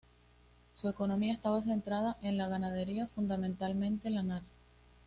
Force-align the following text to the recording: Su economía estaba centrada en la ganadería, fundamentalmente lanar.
Su 0.73 0.89
economía 0.89 1.31
estaba 1.31 1.61
centrada 1.61 2.17
en 2.23 2.35
la 2.35 2.47
ganadería, 2.47 3.05
fundamentalmente 3.05 4.09
lanar. 4.09 4.41